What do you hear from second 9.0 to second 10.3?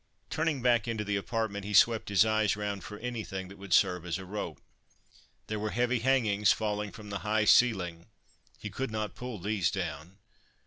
pull these down.